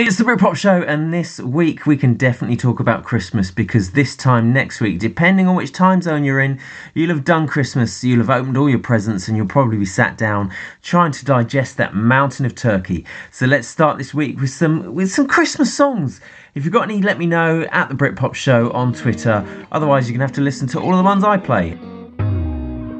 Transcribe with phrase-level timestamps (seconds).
[0.00, 4.14] It's the Britpop Show, and this week we can definitely talk about Christmas because this
[4.14, 6.60] time next week, depending on which time zone you're in,
[6.94, 10.16] you'll have done Christmas, you'll have opened all your presents, and you'll probably be sat
[10.16, 13.04] down trying to digest that mountain of turkey.
[13.32, 16.20] So let's start this week with some with some Christmas songs.
[16.54, 19.44] If you've got any, let me know at the Britpop Show on Twitter.
[19.72, 21.74] Otherwise, you're gonna have to listen to all of the ones I play.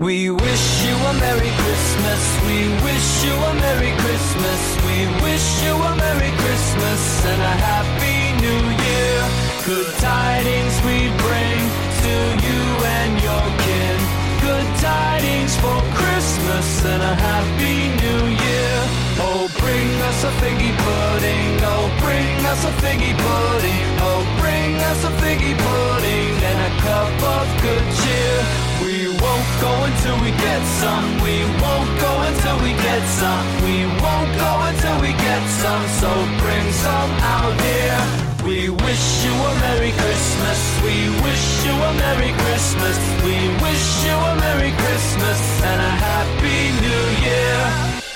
[0.00, 2.42] We wish you a Merry Christmas.
[2.44, 4.77] We wish you a Merry Christmas.
[4.98, 9.18] We wish you a Merry Christmas and a Happy New Year.
[9.62, 11.60] Good tidings we bring
[12.02, 12.62] to you
[12.98, 13.98] and your kin.
[14.42, 18.74] Good tidings for Christmas and a Happy New Year.
[19.22, 21.46] Oh, bring us a figgy pudding.
[21.62, 23.86] Oh, bring us a figgy pudding.
[24.02, 28.36] Oh, bring us a figgy pudding and a cup of good cheer.
[28.82, 31.06] We won't go until we get some.
[31.22, 33.46] We won't go until we get some.
[33.64, 35.84] We won't go until we get some.
[36.00, 36.10] So
[36.42, 38.00] bring some out here.
[38.46, 40.60] We wish you a Merry Christmas.
[40.82, 42.96] We wish you a Merry Christmas.
[43.26, 48.07] We wish you a Merry Christmas and a Happy New Year.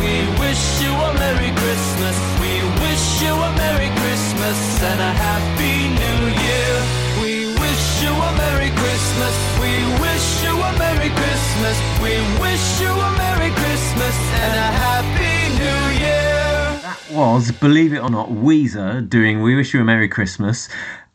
[0.00, 2.16] We wish you a Merry Christmas.
[2.40, 6.74] We wish you a Merry Christmas and a Happy New Year.
[7.22, 9.34] We wish you a Merry Christmas.
[9.60, 11.76] We wish you a Merry Christmas.
[12.02, 16.80] We wish you a Merry Christmas and a Happy New Year.
[16.82, 20.68] That was, believe it or not, Weezer doing We Wish You a Merry Christmas.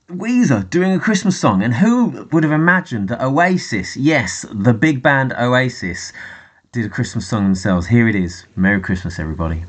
[0.09, 5.01] Weezer doing a Christmas song, and who would have imagined that Oasis, yes, the big
[5.01, 6.11] band Oasis,
[6.73, 7.87] did a Christmas song themselves?
[7.87, 8.45] Here it is.
[8.55, 9.65] Merry Christmas, everybody.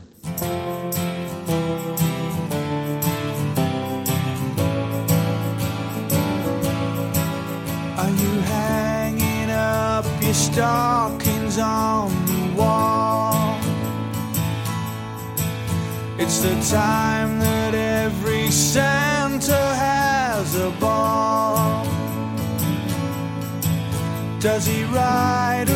[7.98, 13.58] Are you hanging up your stockings on the wall?
[16.18, 21.84] It's the time that every Santa has a ball.
[24.38, 25.68] Does he ride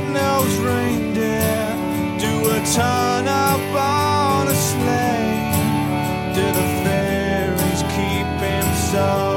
[0.00, 1.76] red-nosed reindeer?
[2.18, 6.34] Do a turn up on a sleigh?
[6.34, 9.29] Do the fairies keep him sober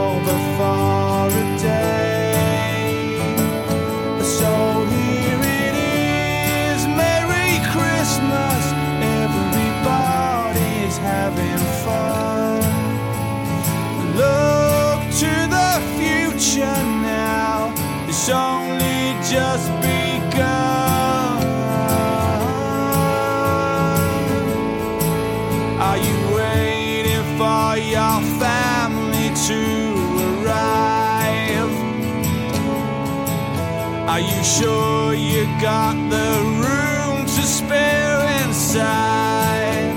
[34.59, 36.31] sure you got the
[36.63, 39.93] room to spare inside?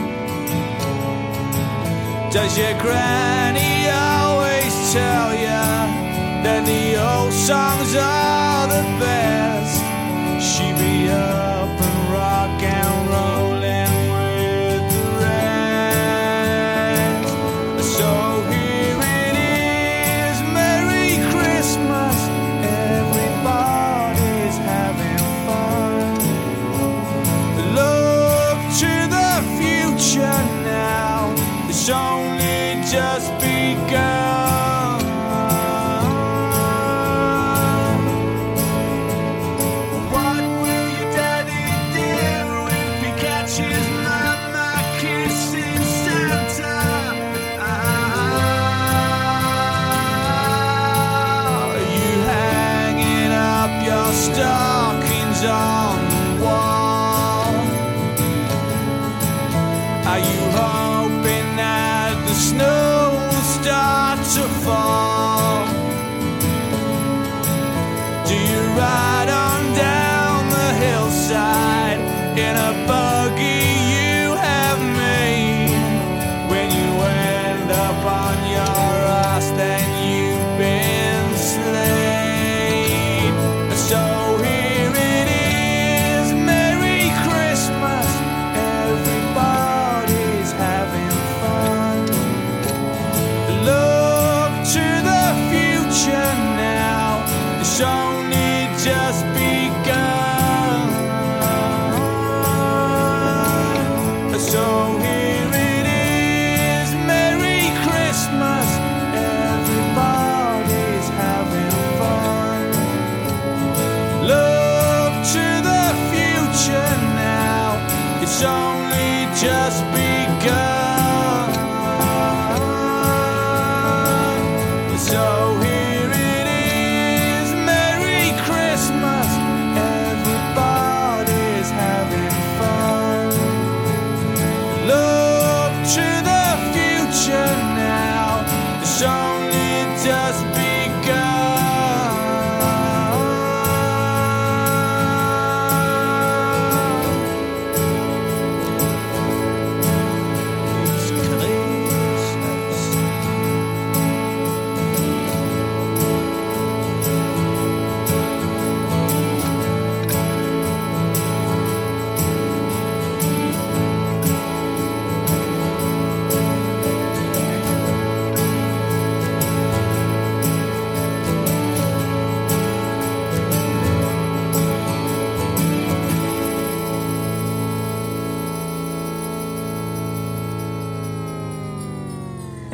[2.32, 5.62] Does your granny always tell you
[6.44, 8.45] that the old songs are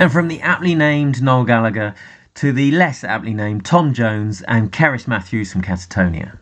[0.02, 1.94] And from the aptly named Noel Gallagher
[2.34, 6.40] to the less aptly named Tom Jones and Cerys Matthews from Catatonia.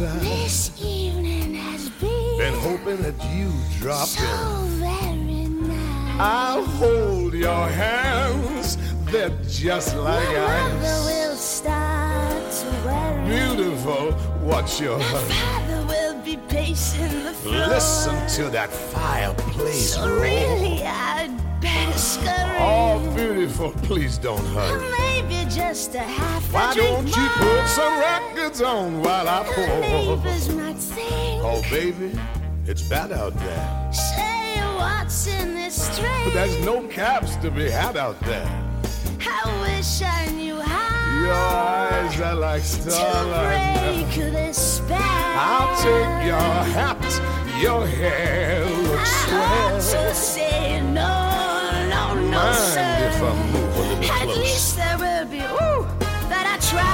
[0.00, 0.20] Outside.
[0.20, 4.78] This evening has been, Been hoping that you drop so in.
[4.80, 6.20] very nice.
[6.20, 8.78] I'll hold your hands.
[9.10, 11.06] They're just like My mother ice.
[11.06, 13.26] will start to worry.
[13.28, 14.14] Beautiful.
[14.46, 15.34] Watch your My honey.
[15.34, 17.66] father will be pacing the floor.
[17.68, 20.20] Listen to that fireplace So roar.
[20.22, 21.41] really, better
[21.96, 22.56] scurry.
[22.58, 23.70] Oh, beautiful.
[23.82, 24.88] Please don't hurry.
[24.98, 27.60] Maybe just a half Why drink don't you more.
[27.60, 29.66] put some records on while I pour?
[29.80, 31.42] neighbors might think.
[31.44, 32.12] Oh, baby,
[32.66, 33.92] it's bad out there.
[33.92, 36.10] Say what's in this string.
[36.24, 38.48] But there's no caps to be had out there.
[39.24, 44.06] I wish I knew how Your eyes are like to starlight.
[44.14, 44.98] break this spell.
[45.00, 49.80] I'll take your hat, your hair looks to swell.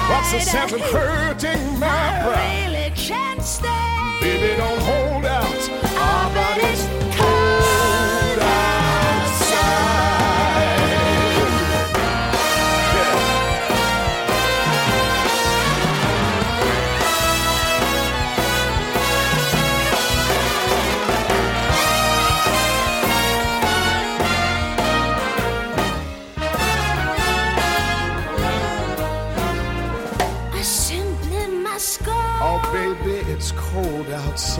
[0.08, 2.66] What's the sense of hurting my I pride?
[2.72, 4.18] really can't stay.
[4.20, 5.07] Baby, don't hold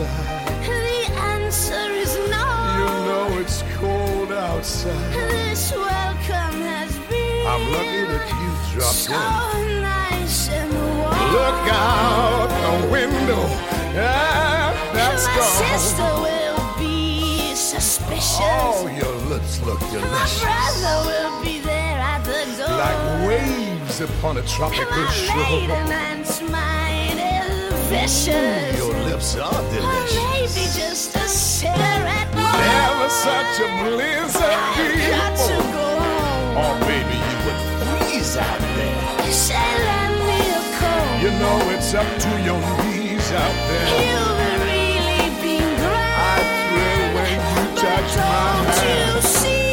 [0.01, 0.65] outside.
[0.65, 2.47] The answer is no.
[2.79, 5.13] You know it's cold outside.
[5.13, 9.81] This welcome has been I'm lucky that you dropped so in.
[9.81, 11.31] nice and warm.
[11.31, 13.43] Look out the window.
[14.01, 15.79] Ah, that's My gone.
[15.79, 18.37] sister will be suspicious.
[18.39, 20.43] Oh, your lips look delicious.
[20.43, 22.77] My brother will be there at the door.
[22.77, 25.93] Like waves upon a tropical My maiden shore.
[25.93, 28.77] aunt's mind is vicious.
[28.77, 29.61] Your lips are Or
[30.31, 32.51] maybe just a cigarette more.
[32.55, 36.57] Never such a blizzard I've got to go home.
[36.63, 37.61] Oh, baby, you would
[38.07, 39.25] freeze out there.
[39.25, 41.21] You say lend me a coat.
[41.23, 43.87] You know it's up to your knees out there.
[43.99, 46.15] You've really been grand.
[46.15, 49.23] I thrill when you touch my Don't you hand.
[49.23, 49.68] see?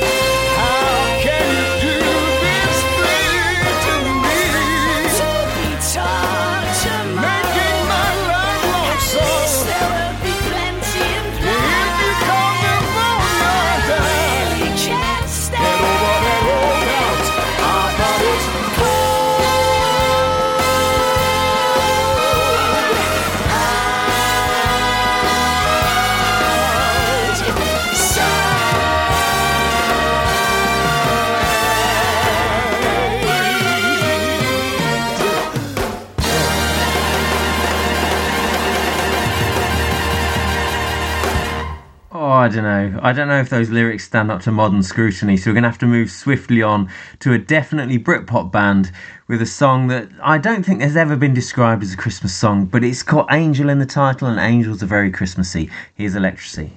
[42.57, 43.01] Don't know.
[43.03, 45.69] I don't know if those lyrics stand up to modern scrutiny, so we're going to
[45.69, 48.91] have to move swiftly on to a definitely Britpop band
[49.29, 52.67] with a song that I don't think has ever been described as a Christmas song,
[52.67, 55.71] but it's got Angel in the title, and Angels are very Christmassy.
[55.95, 56.73] Here's Electricity.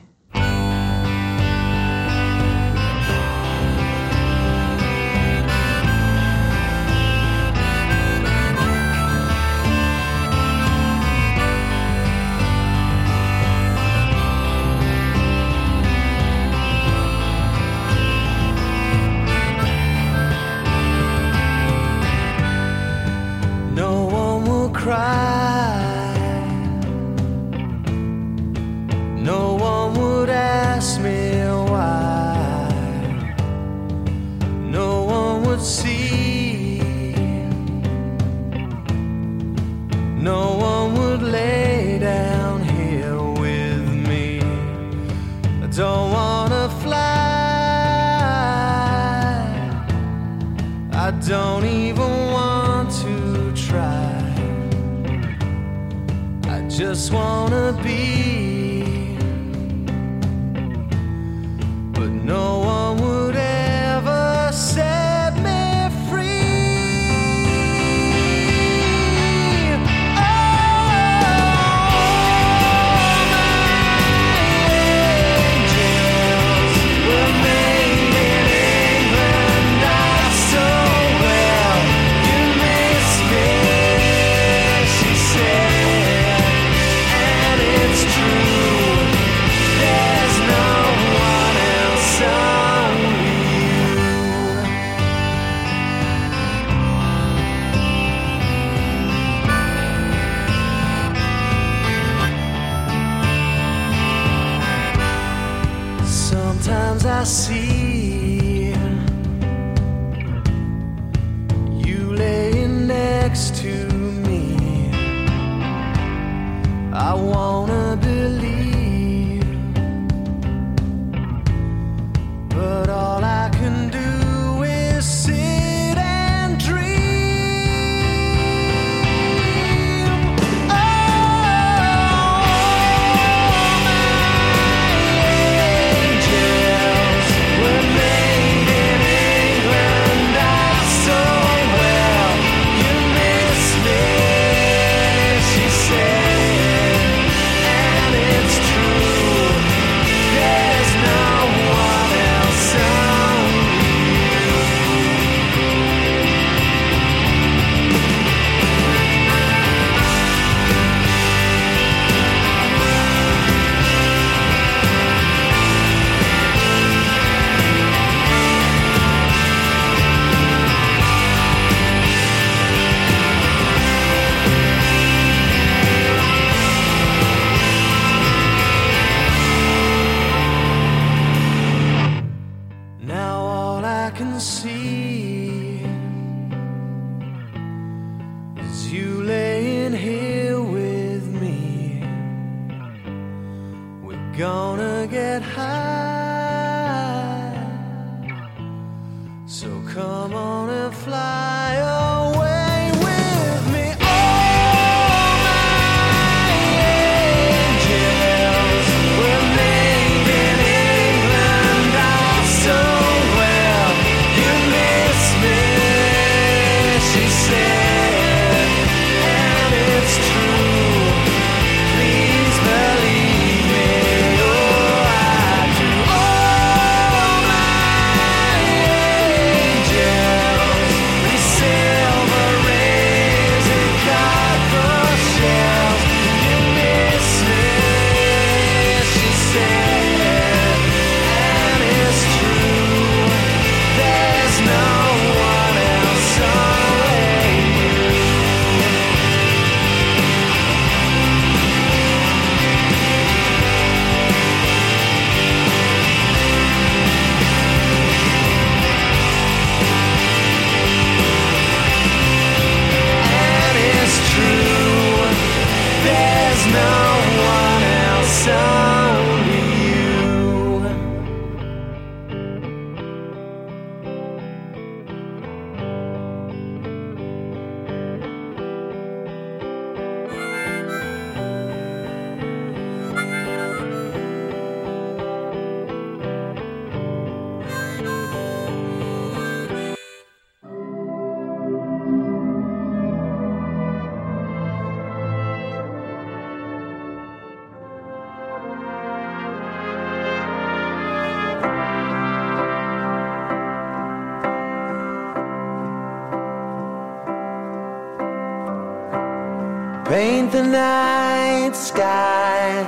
[310.19, 312.83] paint the night sky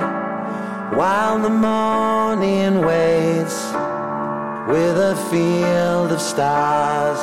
[0.98, 3.58] while the morning waits
[4.72, 7.20] with a field of stars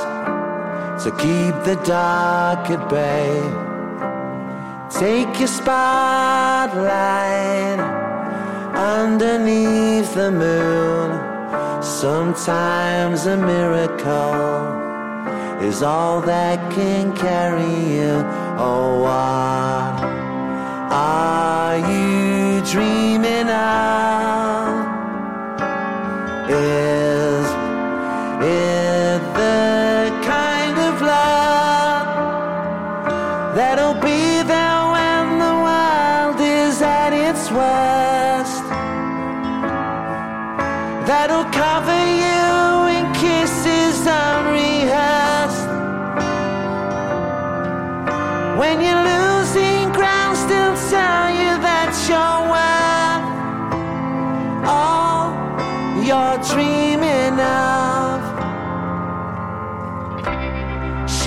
[1.04, 3.36] to keep the dark at bay.
[5.04, 6.80] Take your spotlight
[8.96, 11.10] underneath the moon.
[11.84, 14.80] Sometimes a miracle
[15.70, 20.04] is all that can carry you Oh, what
[20.92, 24.86] are you dreaming of?
[26.50, 27.09] It's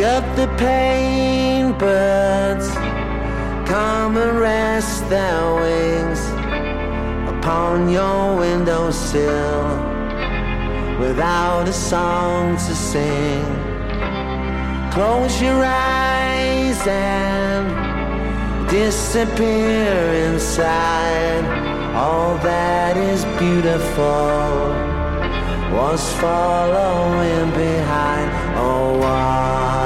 [0.03, 2.69] Of the pain birds,
[3.71, 6.21] come and rest their wings
[7.29, 9.63] upon your windowsill
[10.99, 13.45] without a song to sing.
[14.91, 19.95] Close your eyes and disappear
[20.27, 21.45] inside.
[21.95, 24.43] All that is beautiful
[25.73, 28.31] was following behind.
[28.59, 29.82] Oh, wow.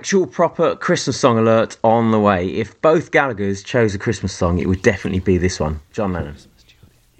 [0.00, 2.48] actual proper Christmas song alert on the way.
[2.48, 6.36] If both Gallagher's chose a Christmas song, it would definitely be this one John Lennon.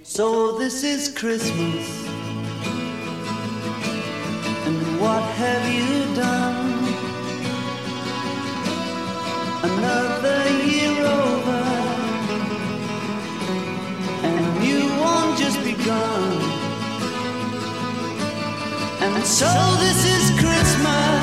[0.02, 2.08] So this is Christmas.
[4.66, 6.70] And what have you done?
[9.62, 11.62] Another year over.
[14.24, 16.40] And you won't just be gone.
[19.02, 21.19] And so this is Christmas.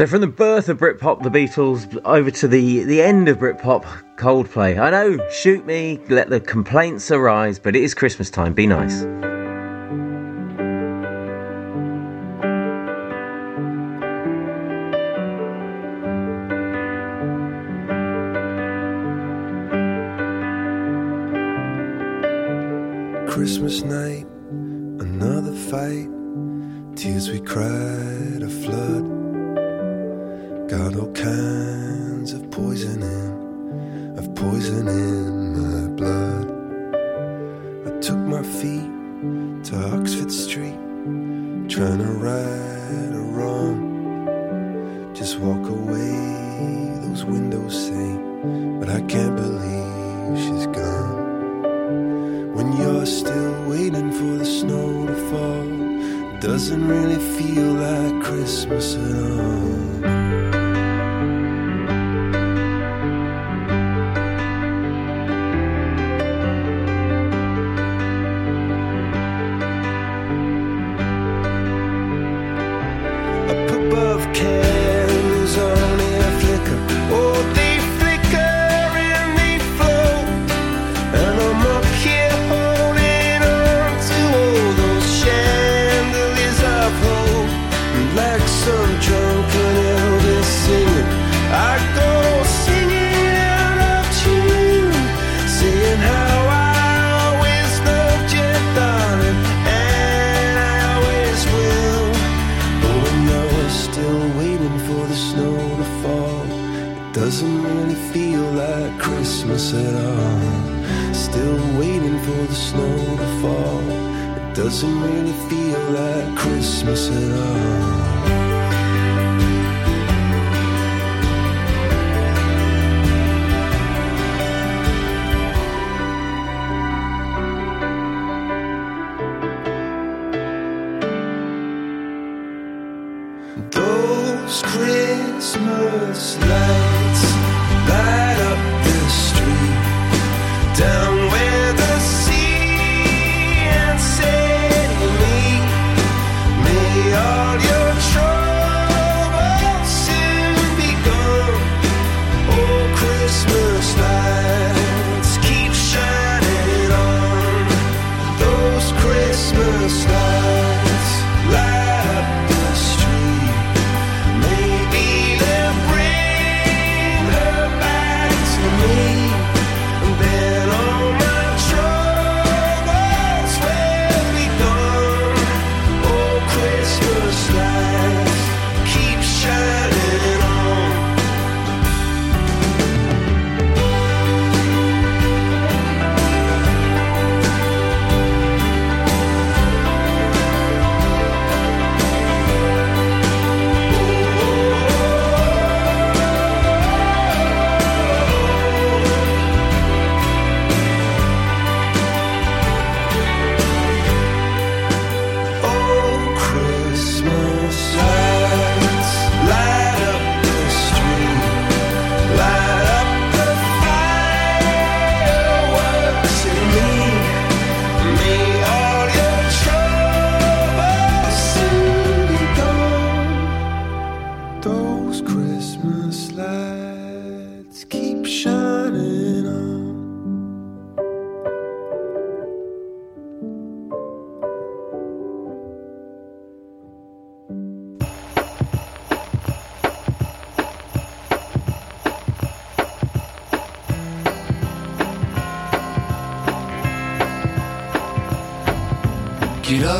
[0.00, 3.84] So from the birth of Britpop, the Beatles, over to the, the end of Britpop,
[4.16, 4.80] Coldplay.
[4.80, 9.02] I know, shoot me, let the complaints arise, but it is Christmas time, be nice.
[23.30, 24.19] Christmas night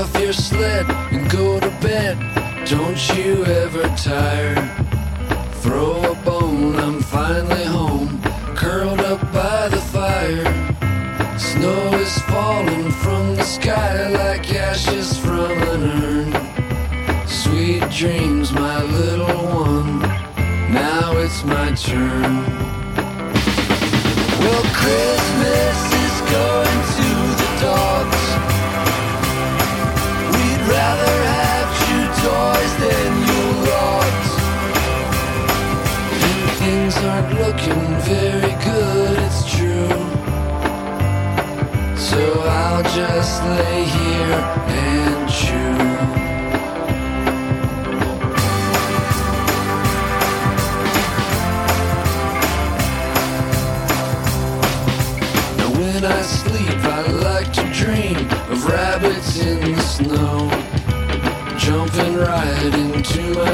[0.00, 2.16] off your sled and go to bed.
[2.66, 4.56] Don't you ever tire?
[5.60, 8.22] Throw a bone, I'm finally home,
[8.56, 10.46] curled up by the fire.
[11.38, 16.30] Snow is falling from the sky like ashes from an urn.
[17.26, 20.00] Sweet dreams, my little one.
[20.72, 22.32] Now it's my turn.
[24.40, 25.19] Well, Chris.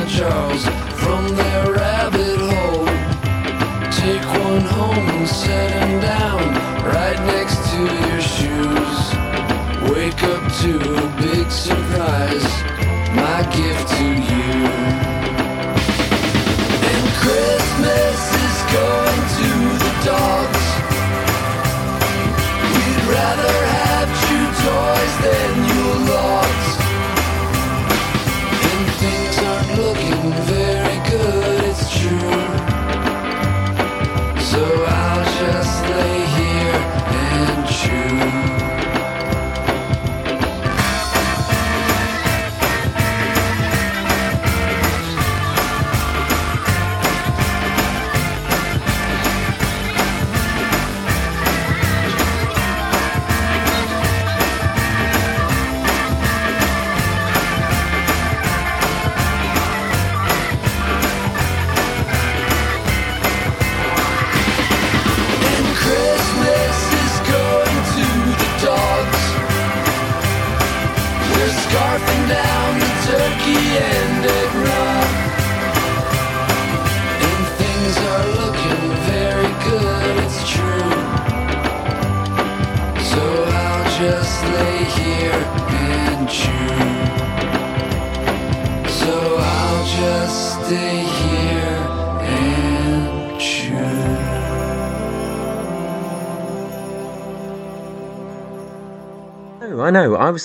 [0.04, 0.64] Charles
[1.00, 2.86] from their rabbit hole.
[3.90, 6.42] Take one home and set him down
[6.84, 8.98] right next to your shoes.
[9.90, 12.46] Wake up to a big surprise,
[13.14, 15.15] my gift to you.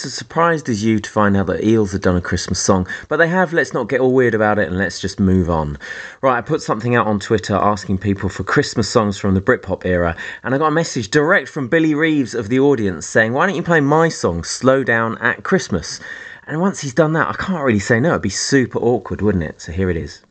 [0.01, 2.87] Was as surprised as you to find out that Eels had done a Christmas song,
[3.07, 3.53] but they have.
[3.53, 5.77] Let's not get all weird about it and let's just move on.
[6.23, 9.85] Right, I put something out on Twitter asking people for Christmas songs from the Britpop
[9.85, 13.55] era, and I got a message direct from Billy Reeves of Theaudience saying, Why don't
[13.55, 15.99] you play my song, Slow Down at Christmas?
[16.47, 18.09] And once he's done that, I can't really say no.
[18.09, 19.61] It'd be super awkward, wouldn't it?
[19.61, 20.23] So here it is.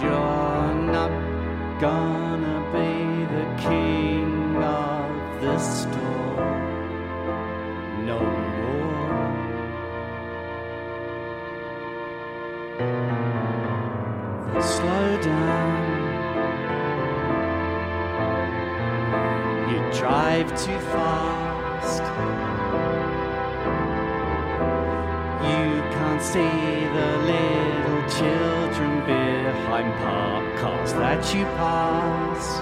[0.00, 1.12] You're not
[1.78, 6.62] gonna be the king of the storm
[8.06, 9.42] no more.
[14.62, 15.82] Slow down.
[19.70, 22.02] You drive too fast.
[25.50, 28.61] You can't see the little children
[30.02, 32.60] parked cars that you pass.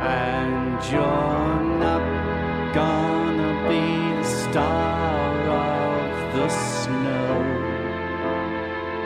[0.00, 2.04] And you're not
[2.74, 7.34] gonna be the star of the snow.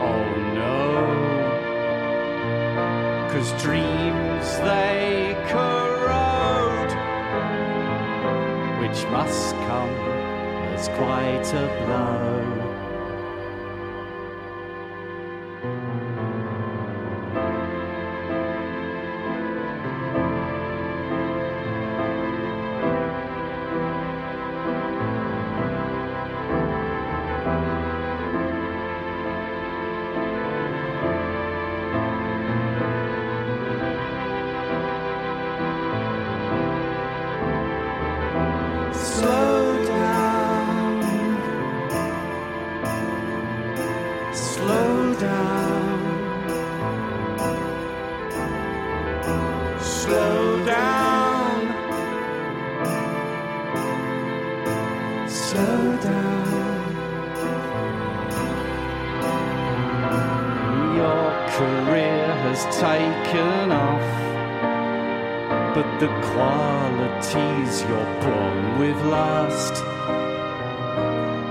[0.08, 0.26] Oh
[0.60, 0.78] no.
[3.32, 6.94] Cause dreams they corrode,
[8.80, 9.94] which must come
[10.74, 12.53] as quite a blow.
[68.84, 69.76] With last.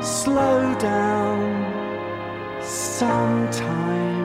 [0.03, 1.41] Slow down
[2.61, 4.22] sometimes.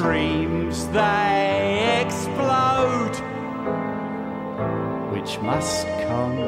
[0.00, 3.14] Dreams they explode,
[5.12, 6.38] which must come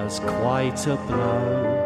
[0.00, 1.76] as quite a blow.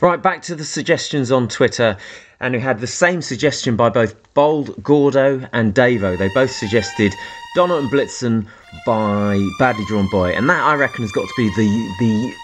[0.00, 1.96] Right, back to the suggestions on Twitter,
[2.40, 6.18] and we had the same suggestion by both Bold, Gordo, and Davo.
[6.18, 7.14] They both suggested
[7.54, 8.48] Donna and Blitzen
[8.84, 12.34] by Badly Drawn Boy, and that I reckon has got to be the the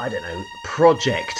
[0.00, 1.38] I don't know project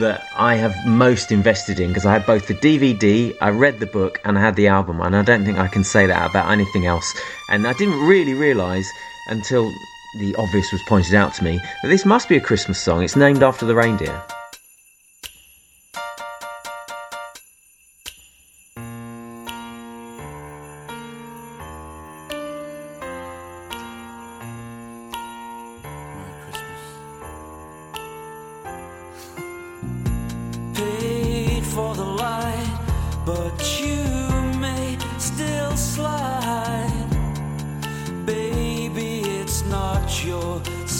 [0.00, 3.86] that I have most invested in because I had both the DVD, I read the
[3.86, 6.50] book, and I had the album, and I don't think I can say that about
[6.50, 7.14] anything else.
[7.48, 8.90] And I didn't really realise
[9.28, 9.72] until
[10.18, 13.02] the obvious was pointed out to me that this must be a Christmas song.
[13.02, 14.24] It's named after the reindeer.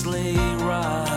[0.02, 1.11] Sleigh ride.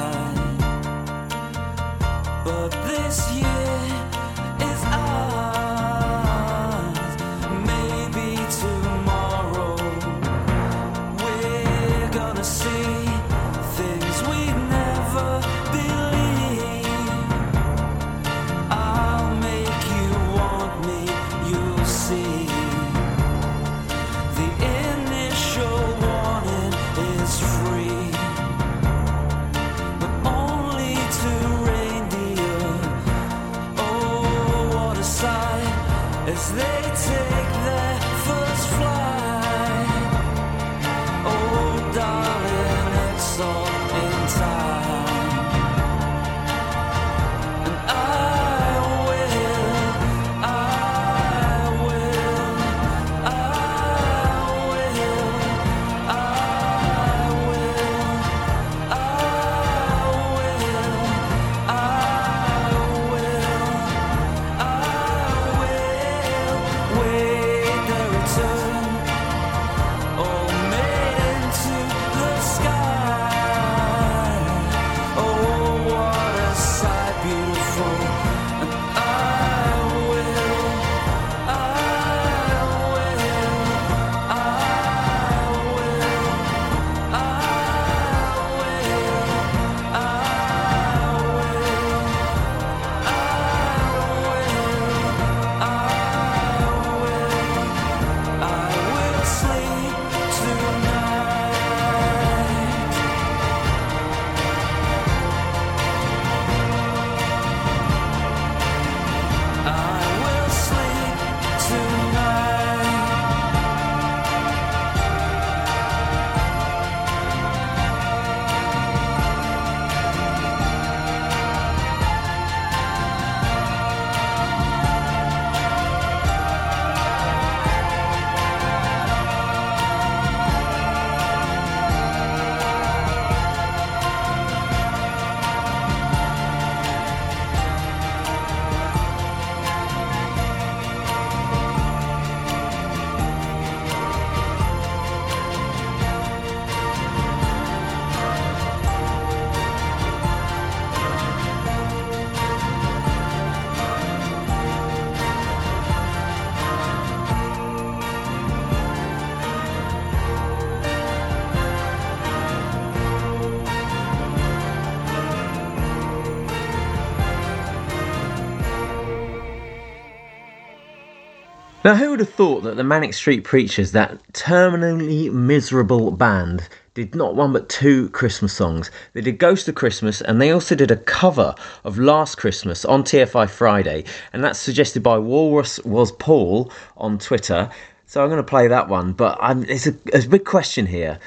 [171.85, 177.13] Now, who would have thought that the Manic Street Preachers, that terminally miserable band, did
[177.13, 178.89] not one but two Christmas songs?
[179.13, 183.03] They did Ghost of Christmas and they also did a cover of Last Christmas on
[183.03, 187.69] TFI Friday, and that's suggested by Walrus Was Paul on Twitter.
[188.07, 191.19] So I'm going to play that one, but I'm, it's, a, a big question here.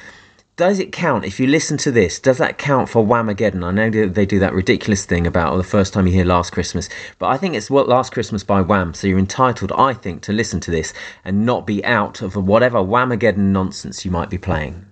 [0.58, 2.18] Does it count if you listen to this?
[2.18, 3.62] Does that count for Whamageddon?
[3.62, 6.88] I know they do that ridiculous thing about the first time you hear Last Christmas,
[7.20, 8.92] but I think it's what Last Christmas by Wham.
[8.92, 10.94] So you're entitled, I think, to listen to this
[11.24, 14.84] and not be out of whatever Whamageddon nonsense you might be playing.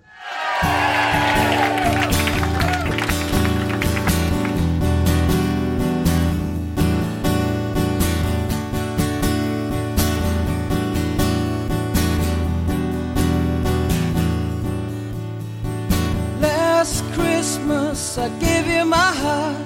[18.19, 19.57] I gave you my heart.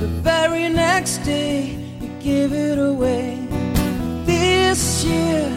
[0.00, 3.38] The very next day you gave it away.
[4.26, 5.48] This year,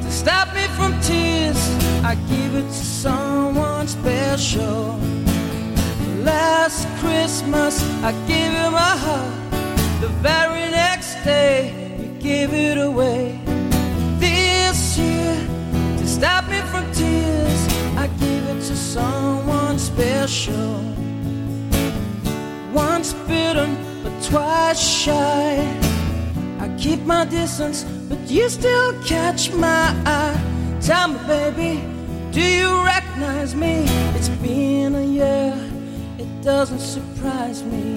[0.00, 1.58] to stop me from tears,
[2.02, 4.98] I give it to someone special.
[6.20, 9.50] Last Christmas I gave you my heart.
[10.00, 13.38] The very next day you gave it away.
[14.18, 15.36] This year,
[15.98, 17.60] to stop me from tears,
[17.98, 21.01] I give it to someone special.
[22.72, 25.58] Once bitten, but twice shy.
[26.58, 30.40] I keep my distance, but you still catch my eye.
[30.80, 31.84] Tell me, baby,
[32.30, 33.84] do you recognize me?
[34.16, 35.54] It's been a year,
[36.18, 37.96] it doesn't surprise me.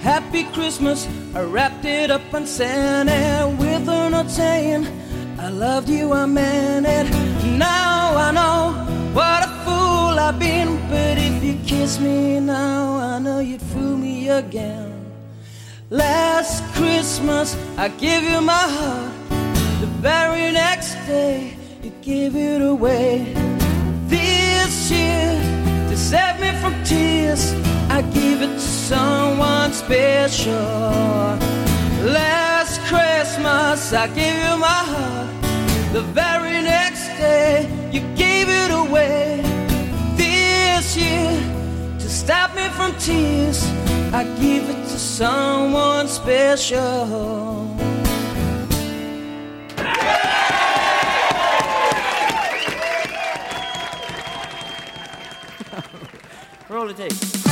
[0.00, 4.30] Happy Christmas, I wrapped it up and sent it with a note
[5.40, 7.06] I loved you, I meant it.
[7.56, 8.72] Now I know
[9.14, 9.47] what
[10.88, 14.94] but if you kiss me now, I know you'd fool me again.
[15.90, 19.12] Last Christmas, I gave you my heart.
[19.80, 23.34] The very next day, you gave it away.
[24.06, 25.32] This year,
[25.88, 27.52] to save me from tears,
[27.88, 31.38] I give it to someone special.
[32.20, 35.30] Last Christmas, I gave you my heart.
[35.92, 39.57] The very next day, you gave it away.
[40.98, 43.64] To stop me from tears,
[44.12, 47.76] I give it to someone special.
[56.68, 57.47] Roll the tape.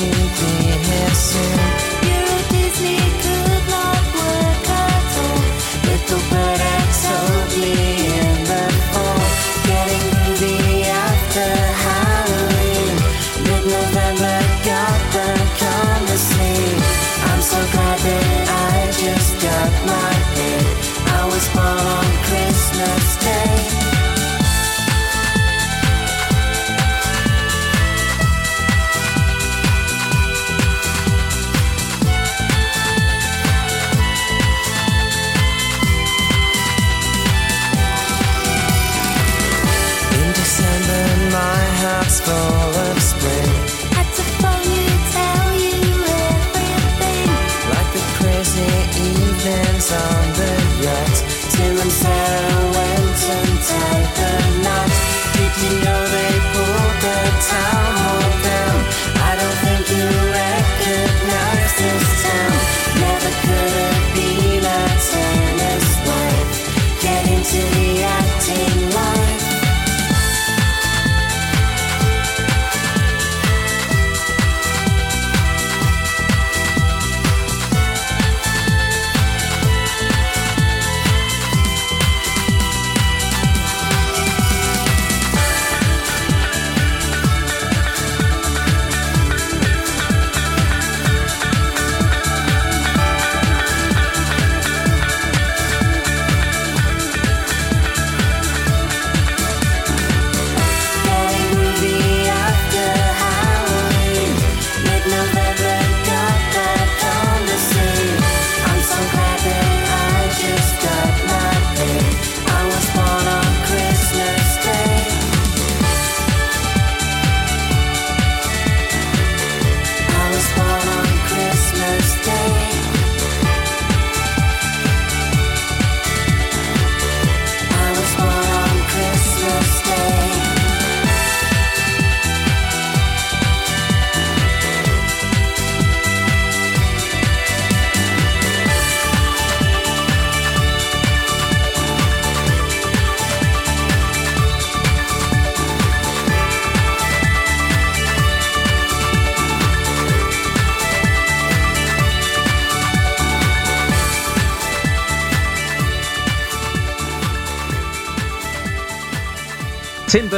[0.00, 0.63] Won't you
[42.26, 43.12] heart's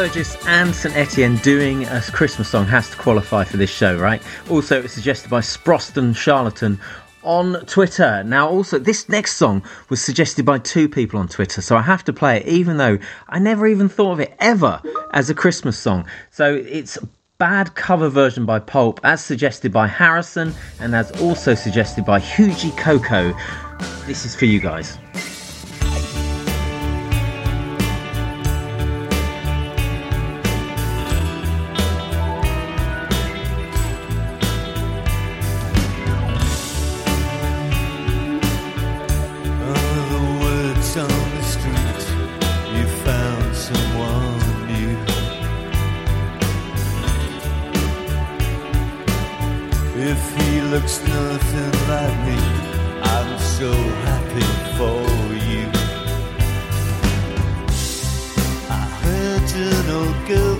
[0.06, 4.22] Burgess and St Etienne doing a Christmas song has to qualify for this show, right?
[4.48, 6.78] Also, it was suggested by Sproston Charlatan
[7.24, 8.22] on Twitter.
[8.22, 12.04] Now, also, this next song was suggested by two people on Twitter, so I have
[12.04, 14.80] to play it, even though I never even thought of it ever
[15.12, 16.06] as a Christmas song.
[16.30, 21.56] So it's a bad cover version by Pulp, as suggested by Harrison, and as also
[21.56, 23.36] suggested by Hugie Coco.
[24.06, 24.98] This is for you guys.
[60.24, 60.55] good.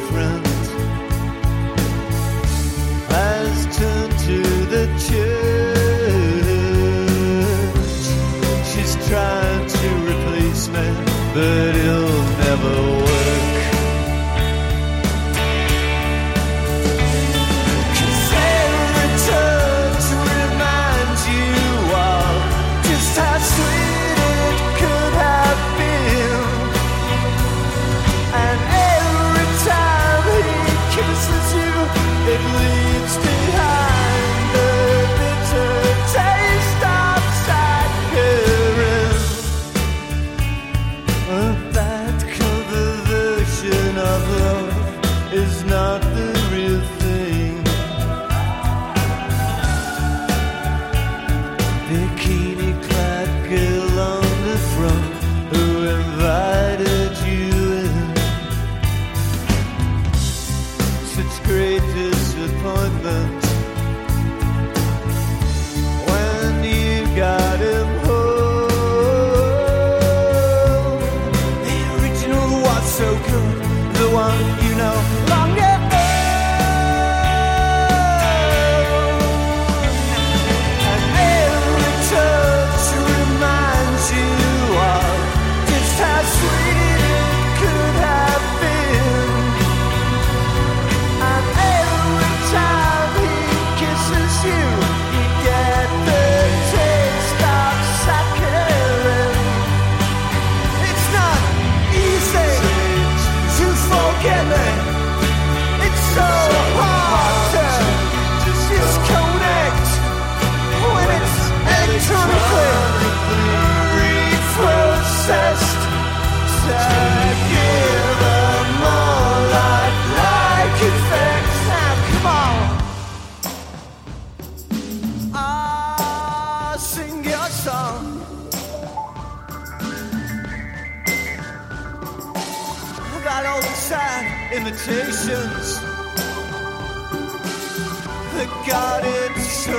[138.67, 139.79] got it so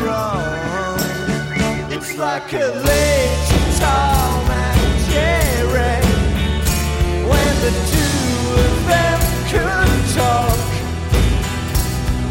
[0.00, 1.00] wrong.
[1.90, 3.48] It's like a late
[3.80, 4.80] Tom and
[5.10, 5.98] Jerry
[7.30, 8.22] when the two
[8.64, 9.20] of them
[9.50, 10.60] could talk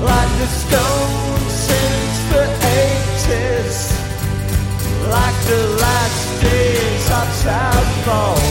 [0.09, 2.45] like the Stones since the
[3.27, 3.77] 80s,
[5.11, 8.47] like the last days of South Park.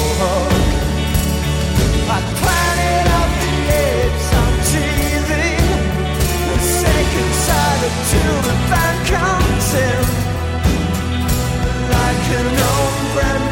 [8.11, 10.03] till the band comes in
[11.95, 13.46] like an old friend.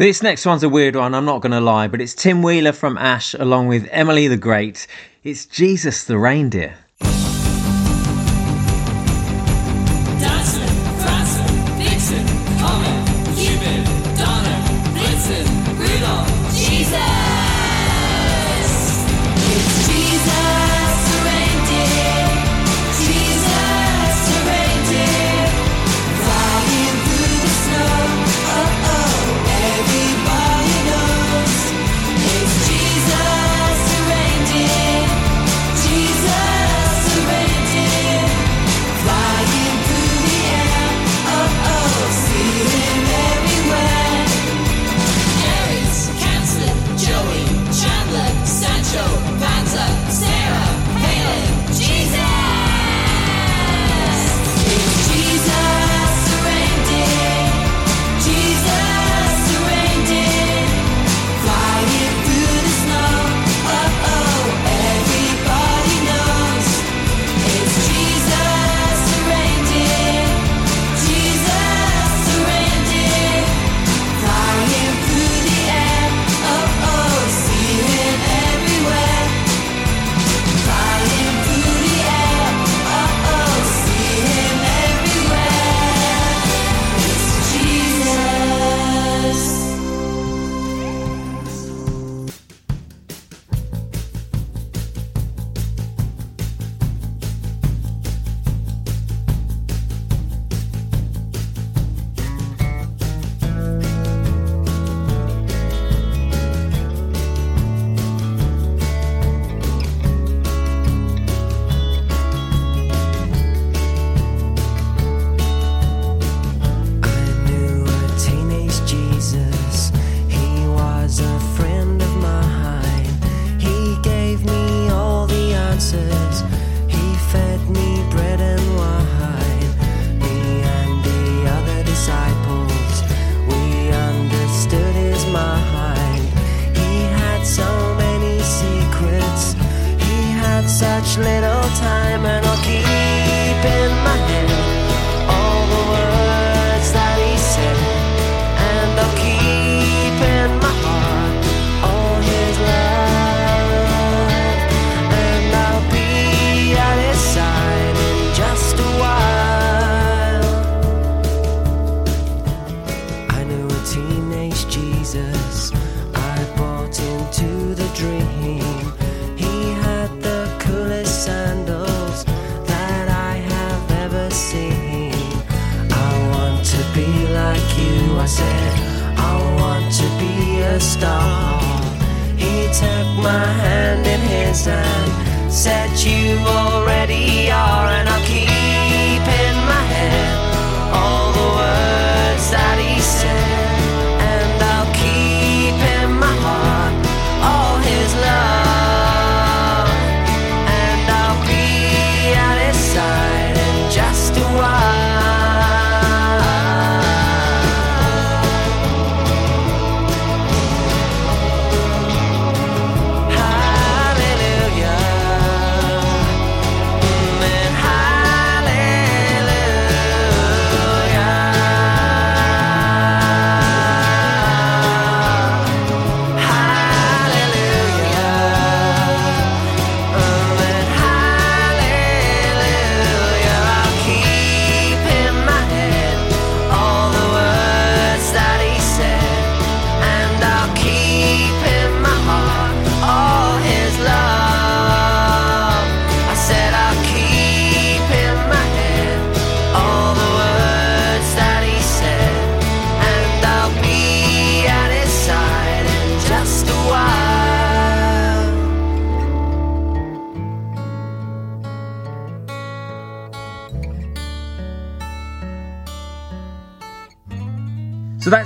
[0.00, 2.72] This next one's a weird one, I'm not going to lie, but it's Tim Wheeler
[2.72, 4.86] from Ash along with Emmy the Great.
[5.24, 6.74] It's Jesus the Reindeer.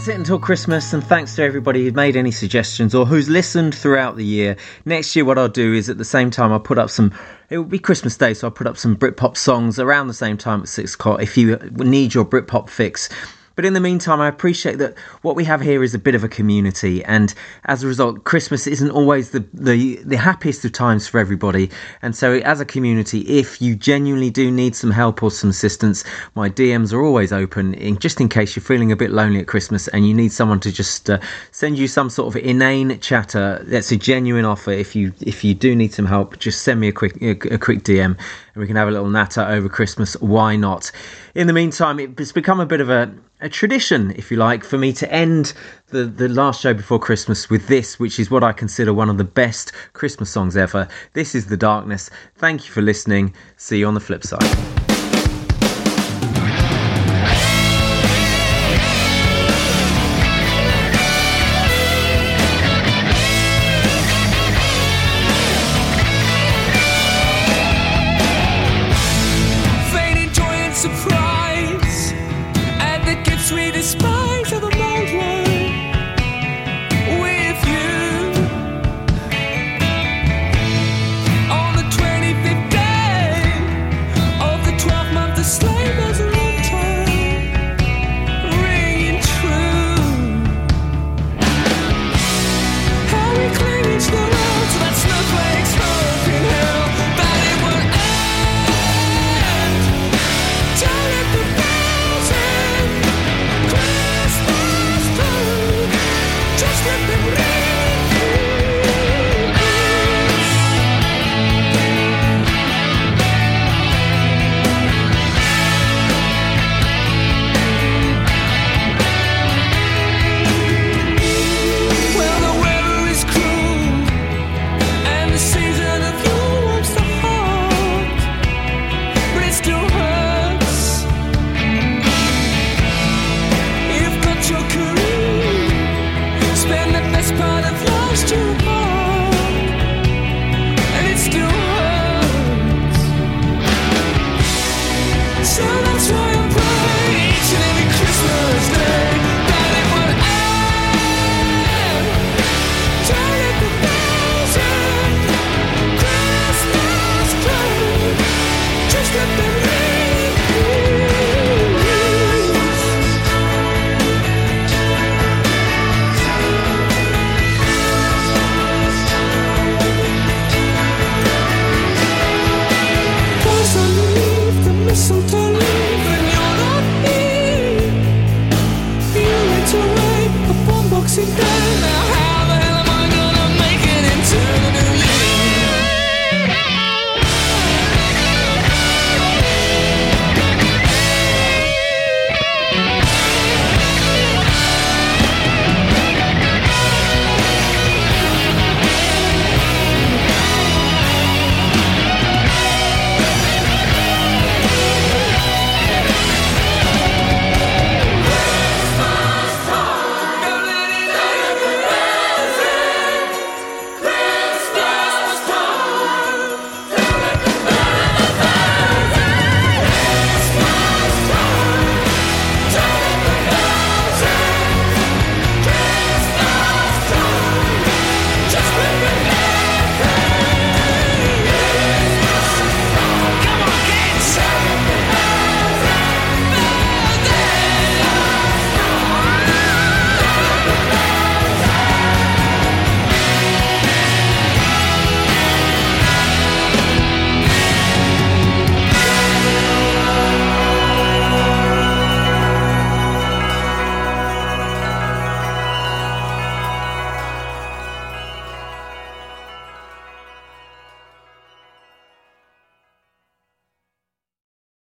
[0.05, 3.74] That's it until Christmas, and thanks to everybody who's made any suggestions or who's listened
[3.74, 4.55] throughout the year.
[4.84, 7.11] Next year, what I'll do is at the same time, I'll put up some.
[7.48, 10.36] It will be Christmas Day, so I'll put up some Britpop songs around the same
[10.36, 13.09] time at six o'clock if you need your Britpop fix.
[13.57, 16.24] But in the meantime, I appreciate that what we have here is a bit of
[16.24, 17.32] a community, and
[17.66, 21.70] as a result, Christmas isn't always the, the, the happiest of times for everybody.
[22.02, 26.05] And so, as a community, if you genuinely do need some help or some assistance,
[26.34, 29.46] my DMs are always open, in, just in case you're feeling a bit lonely at
[29.46, 31.18] Christmas and you need someone to just uh,
[31.52, 33.62] send you some sort of inane chatter.
[33.64, 34.72] That's a genuine offer.
[34.72, 37.59] If you if you do need some help, just send me a quick a, a
[37.59, 38.18] quick DM,
[38.55, 40.14] and we can have a little natter over Christmas.
[40.20, 40.90] Why not?
[41.34, 44.78] In the meantime, it's become a bit of a a tradition, if you like, for
[44.78, 45.52] me to end
[45.88, 49.18] the, the last show before Christmas with this, which is what I consider one of
[49.18, 50.88] the best Christmas songs ever.
[51.12, 52.09] This is The Darkness.
[52.36, 53.34] Thank you for listening.
[53.59, 54.93] See you on the flip side.